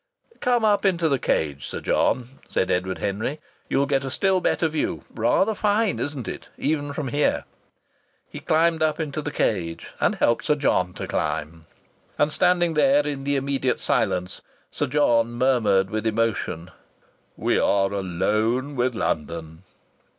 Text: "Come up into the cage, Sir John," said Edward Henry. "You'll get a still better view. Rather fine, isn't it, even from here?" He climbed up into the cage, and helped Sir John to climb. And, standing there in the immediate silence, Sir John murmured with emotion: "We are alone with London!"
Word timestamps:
"Come 0.39 0.65
up 0.65 0.83
into 0.83 1.07
the 1.07 1.19
cage, 1.19 1.67
Sir 1.67 1.79
John," 1.79 2.39
said 2.47 2.71
Edward 2.71 2.97
Henry. 2.97 3.39
"You'll 3.69 3.85
get 3.85 4.03
a 4.03 4.09
still 4.09 4.41
better 4.41 4.67
view. 4.67 5.03
Rather 5.13 5.53
fine, 5.53 5.99
isn't 5.99 6.27
it, 6.27 6.49
even 6.57 6.91
from 6.91 7.09
here?" 7.09 7.45
He 8.27 8.39
climbed 8.39 8.81
up 8.81 8.99
into 8.99 9.21
the 9.21 9.29
cage, 9.29 9.91
and 9.99 10.15
helped 10.15 10.45
Sir 10.45 10.55
John 10.55 10.95
to 10.95 11.05
climb. 11.05 11.67
And, 12.17 12.31
standing 12.31 12.73
there 12.73 13.05
in 13.05 13.25
the 13.25 13.35
immediate 13.35 13.79
silence, 13.79 14.41
Sir 14.71 14.87
John 14.87 15.33
murmured 15.33 15.91
with 15.91 16.07
emotion: 16.07 16.71
"We 17.37 17.59
are 17.59 17.93
alone 17.93 18.75
with 18.75 18.95
London!" 18.95 19.61